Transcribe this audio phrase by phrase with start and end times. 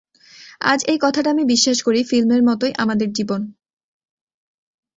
[0.61, 3.41] আজ এই কথাটা আমি বিশ্বাস করি, ফিল্মের মতই আমাদের জীবন।